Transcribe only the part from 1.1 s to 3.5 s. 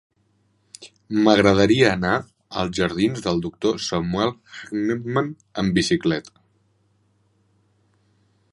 M'agradaria anar als jardins del